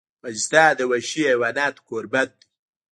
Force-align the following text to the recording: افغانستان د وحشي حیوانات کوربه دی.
افغانستان 0.21 0.69
د 0.77 0.81
وحشي 0.91 1.21
حیوانات 1.29 1.75
کوربه 1.87 2.21
دی. 2.29 2.41